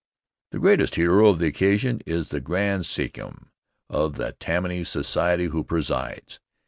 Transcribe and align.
The 0.49 0.57
greatest 0.57 0.95
hero 0.95 1.29
of 1.29 1.37
the 1.37 1.45
occasion 1.45 2.01
is 2.07 2.29
the 2.29 2.41
Grand 2.41 2.87
Sachem 2.87 3.51
of 3.87 4.15
the 4.15 4.31
Tammany 4.39 4.83
Society 4.83 5.45
who 5.45 5.63
presides. 5.63 6.39